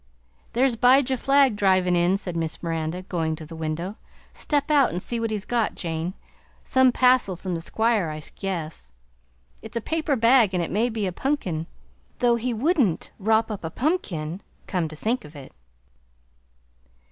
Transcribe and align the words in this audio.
"There's 0.53 0.75
'Bijah 0.75 1.15
Flagg 1.17 1.55
drivin' 1.55 1.95
in," 1.95 2.17
said 2.17 2.35
Miss 2.35 2.63
Miranda, 2.63 3.03
going 3.03 3.35
to 3.35 3.45
the 3.45 3.55
window. 3.55 3.97
"Step 4.33 4.71
out 4.71 4.89
and 4.89 4.99
see 4.99 5.19
what 5.19 5.29
he's 5.29 5.45
got, 5.45 5.75
Jane; 5.75 6.15
some 6.63 6.91
passel 6.91 7.35
from 7.35 7.53
the 7.53 7.61
Squire, 7.61 8.09
I 8.09 8.19
guess. 8.35 8.91
It's 9.61 9.77
a 9.77 9.79
paper 9.79 10.15
bag 10.15 10.55
and 10.55 10.63
it 10.63 10.71
may 10.71 10.89
be 10.89 11.05
a 11.05 11.11
punkin, 11.11 11.67
though 12.17 12.35
he 12.37 12.51
wouldn't 12.51 13.11
wrop 13.19 13.51
up 13.51 13.63
a 13.63 13.69
punkin, 13.69 14.41
come 14.65 14.87
to 14.87 14.95
think 14.95 15.23
of 15.23 15.35
it! 15.35 15.53